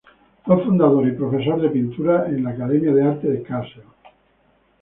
Fue 0.43 0.57
fundador 0.63 1.07
y 1.07 1.11
profesor 1.11 1.61
de 1.61 1.69
pintura 1.69 2.25
en 2.25 2.43
la 2.43 2.49
Academia 2.49 2.91
de 2.91 3.03
Arte 3.03 3.27
de 3.29 3.43
Kassel. 3.43 3.83